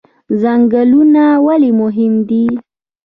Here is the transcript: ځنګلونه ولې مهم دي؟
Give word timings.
ځنګلونه 0.41 1.23
ولې 1.45 1.71
مهم 1.81 2.13
دي؟ 2.29 2.45